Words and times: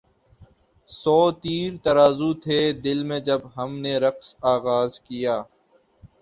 سو 0.89 1.17
تیر 1.41 1.71
ترازو 1.83 2.29
تھے 2.43 2.59
دل 2.83 2.99
میں 3.09 3.19
جب 3.27 3.41
ہم 3.57 3.69
نے 3.83 3.93
رقص 4.05 4.27
آغاز 4.53 4.91
کیا 5.07 5.35